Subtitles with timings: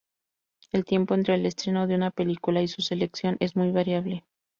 [0.71, 4.25] El tiempo entre el estreno de una película y su selección es muy variable.